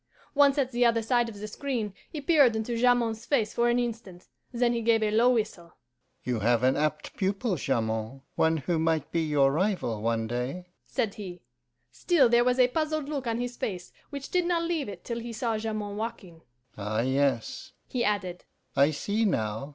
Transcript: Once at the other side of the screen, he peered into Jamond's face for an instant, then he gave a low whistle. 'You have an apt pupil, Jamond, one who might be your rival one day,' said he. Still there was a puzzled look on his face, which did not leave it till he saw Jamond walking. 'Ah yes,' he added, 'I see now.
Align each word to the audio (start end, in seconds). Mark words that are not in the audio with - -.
Once 0.33 0.57
at 0.57 0.71
the 0.71 0.83
other 0.83 1.03
side 1.03 1.29
of 1.29 1.39
the 1.39 1.47
screen, 1.47 1.93
he 2.09 2.19
peered 2.19 2.55
into 2.55 2.75
Jamond's 2.75 3.23
face 3.27 3.53
for 3.53 3.69
an 3.69 3.77
instant, 3.77 4.29
then 4.51 4.73
he 4.73 4.81
gave 4.81 5.03
a 5.03 5.11
low 5.11 5.29
whistle. 5.29 5.75
'You 6.23 6.39
have 6.39 6.63
an 6.63 6.75
apt 6.75 7.15
pupil, 7.15 7.55
Jamond, 7.55 8.21
one 8.33 8.57
who 8.57 8.79
might 8.79 9.11
be 9.11 9.21
your 9.21 9.51
rival 9.51 10.01
one 10.01 10.25
day,' 10.25 10.65
said 10.87 11.13
he. 11.13 11.43
Still 11.91 12.29
there 12.29 12.43
was 12.43 12.57
a 12.57 12.69
puzzled 12.69 13.09
look 13.09 13.27
on 13.27 13.39
his 13.39 13.57
face, 13.57 13.93
which 14.09 14.31
did 14.31 14.45
not 14.47 14.63
leave 14.63 14.89
it 14.89 15.03
till 15.03 15.19
he 15.19 15.31
saw 15.31 15.55
Jamond 15.59 15.99
walking. 15.99 16.41
'Ah 16.79 17.01
yes,' 17.01 17.73
he 17.87 18.03
added, 18.03 18.43
'I 18.75 18.89
see 18.89 19.23
now. 19.23 19.69